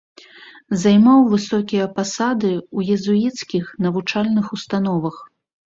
[0.83, 5.15] Займаў высокія пасады ў езуіцкіх навучальных установах.